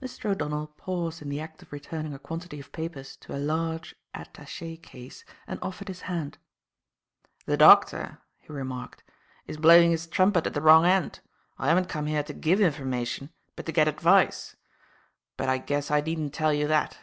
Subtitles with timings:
[0.00, 0.30] Mr.
[0.30, 4.78] O'Donnell paused in the act of returning a quantity of papers to a large attache
[4.78, 6.38] case and offered his hand.
[7.44, 9.04] "The doctor," he remarked,
[9.46, 11.20] "is blowing his trumpet at the wrong end.
[11.58, 14.56] I haven't come here to give information but to get advice.
[15.36, 16.96] But I guess I needn't tell you that."